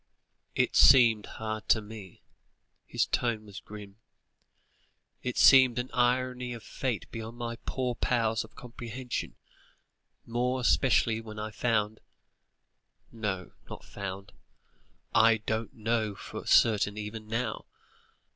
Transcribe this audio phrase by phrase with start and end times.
[0.55, 2.23] "It seemed hard to me,"
[2.87, 3.97] his tone was grim;
[5.21, 9.35] "it seemed an irony of fate beyond my poor powers of comprehension,
[10.25, 11.99] more especially when I found
[13.11, 14.31] no, not found
[15.13, 17.65] I don't know for certain even now.